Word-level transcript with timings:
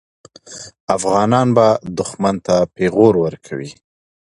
افغانان 0.95 1.47
به 1.55 1.67
دښمن 1.97 2.35
ته 2.45 2.55
پېغور 2.75 3.13
ورکوي. 3.23 3.71